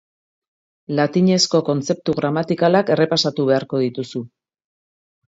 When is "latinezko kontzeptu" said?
0.99-2.15